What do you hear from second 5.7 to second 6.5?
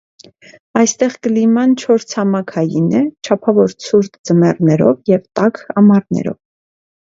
ամառներով։